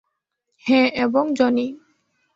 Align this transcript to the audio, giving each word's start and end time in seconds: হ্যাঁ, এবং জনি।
হ্যাঁ, 0.65 0.87
এবং 0.95 1.23
জনি। 1.33 1.67